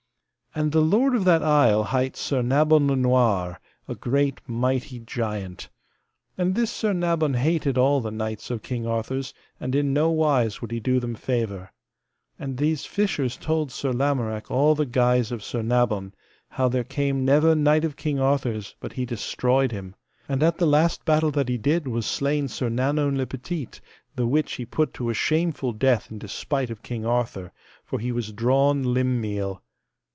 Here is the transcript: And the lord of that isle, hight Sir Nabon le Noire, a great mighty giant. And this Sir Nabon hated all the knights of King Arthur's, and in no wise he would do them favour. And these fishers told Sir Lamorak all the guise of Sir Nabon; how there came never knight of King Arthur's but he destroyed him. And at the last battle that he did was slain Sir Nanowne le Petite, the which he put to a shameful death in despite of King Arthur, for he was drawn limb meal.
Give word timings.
And 0.53 0.73
the 0.73 0.81
lord 0.81 1.15
of 1.15 1.23
that 1.23 1.41
isle, 1.41 1.81
hight 1.81 2.17
Sir 2.17 2.41
Nabon 2.41 2.85
le 2.89 2.97
Noire, 2.97 3.57
a 3.87 3.95
great 3.95 4.41
mighty 4.45 4.99
giant. 4.99 5.69
And 6.37 6.55
this 6.55 6.69
Sir 6.69 6.91
Nabon 6.91 7.35
hated 7.35 7.77
all 7.77 8.01
the 8.01 8.11
knights 8.11 8.51
of 8.51 8.61
King 8.61 8.85
Arthur's, 8.85 9.33
and 9.61 9.73
in 9.73 9.93
no 9.93 10.09
wise 10.11 10.55
he 10.55 10.59
would 10.65 10.83
do 10.83 10.99
them 10.99 11.15
favour. 11.15 11.71
And 12.37 12.57
these 12.57 12.83
fishers 12.83 13.37
told 13.37 13.71
Sir 13.71 13.93
Lamorak 13.93 14.51
all 14.51 14.75
the 14.75 14.85
guise 14.85 15.31
of 15.31 15.41
Sir 15.41 15.61
Nabon; 15.61 16.13
how 16.49 16.67
there 16.67 16.83
came 16.83 17.23
never 17.23 17.55
knight 17.55 17.85
of 17.85 17.95
King 17.95 18.19
Arthur's 18.19 18.75
but 18.81 18.91
he 18.91 19.05
destroyed 19.05 19.71
him. 19.71 19.95
And 20.27 20.43
at 20.43 20.57
the 20.57 20.67
last 20.67 21.05
battle 21.05 21.31
that 21.31 21.47
he 21.47 21.57
did 21.57 21.87
was 21.87 22.05
slain 22.05 22.49
Sir 22.49 22.67
Nanowne 22.69 23.15
le 23.15 23.25
Petite, 23.25 23.79
the 24.17 24.27
which 24.27 24.55
he 24.55 24.65
put 24.65 24.93
to 24.95 25.09
a 25.09 25.13
shameful 25.13 25.71
death 25.71 26.11
in 26.11 26.19
despite 26.19 26.69
of 26.69 26.83
King 26.83 27.05
Arthur, 27.05 27.53
for 27.85 27.99
he 27.99 28.11
was 28.11 28.33
drawn 28.33 28.83
limb 28.93 29.21
meal. 29.21 29.63